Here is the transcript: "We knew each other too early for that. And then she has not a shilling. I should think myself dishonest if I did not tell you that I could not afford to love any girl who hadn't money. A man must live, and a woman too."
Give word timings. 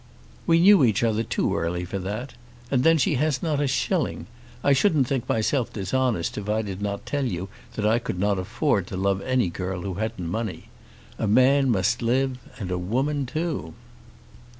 "We 0.47 0.59
knew 0.59 0.83
each 0.83 1.03
other 1.03 1.21
too 1.21 1.55
early 1.55 1.85
for 1.85 1.99
that. 1.99 2.33
And 2.71 2.83
then 2.83 2.97
she 2.97 3.17
has 3.21 3.43
not 3.43 3.61
a 3.61 3.67
shilling. 3.67 4.25
I 4.63 4.73
should 4.73 5.05
think 5.05 5.29
myself 5.29 5.71
dishonest 5.71 6.39
if 6.39 6.49
I 6.49 6.63
did 6.63 6.81
not 6.81 7.05
tell 7.05 7.23
you 7.25 7.49
that 7.75 7.85
I 7.85 7.99
could 7.99 8.17
not 8.19 8.39
afford 8.39 8.87
to 8.87 8.97
love 8.97 9.21
any 9.21 9.49
girl 9.49 9.83
who 9.83 9.93
hadn't 9.93 10.27
money. 10.27 10.69
A 11.19 11.27
man 11.27 11.69
must 11.69 12.01
live, 12.01 12.39
and 12.57 12.71
a 12.71 12.79
woman 12.79 13.27
too." 13.27 13.75